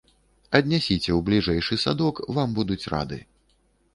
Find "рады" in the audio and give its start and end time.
2.95-3.21